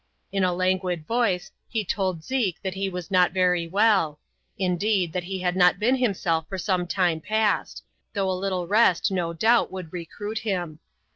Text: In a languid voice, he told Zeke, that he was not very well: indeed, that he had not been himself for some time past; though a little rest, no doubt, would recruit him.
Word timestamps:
In 0.31 0.43
a 0.43 0.51
languid 0.51 1.05
voice, 1.05 1.51
he 1.69 1.85
told 1.85 2.23
Zeke, 2.23 2.59
that 2.63 2.73
he 2.73 2.89
was 2.89 3.11
not 3.11 3.33
very 3.33 3.67
well: 3.67 4.19
indeed, 4.57 5.13
that 5.13 5.25
he 5.25 5.37
had 5.37 5.55
not 5.55 5.77
been 5.77 5.95
himself 5.97 6.47
for 6.49 6.57
some 6.57 6.87
time 6.87 7.19
past; 7.21 7.83
though 8.13 8.27
a 8.31 8.33
little 8.33 8.65
rest, 8.65 9.11
no 9.11 9.31
doubt, 9.31 9.71
would 9.71 9.93
recruit 9.93 10.39
him. 10.39 10.79